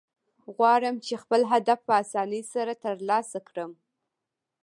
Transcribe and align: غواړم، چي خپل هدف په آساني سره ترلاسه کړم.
غواړم، 0.55 0.95
چي 1.05 1.13
خپل 1.23 1.41
هدف 1.51 1.79
په 1.87 1.93
آساني 2.03 2.41
سره 2.53 2.73
ترلاسه 2.85 3.39
کړم. 3.47 3.71